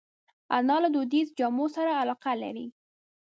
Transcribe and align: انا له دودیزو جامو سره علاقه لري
انا 0.57 0.75
له 0.83 0.89
دودیزو 0.95 1.35
جامو 1.39 1.65
سره 1.75 1.91
علاقه 2.01 2.31
لري 2.43 2.67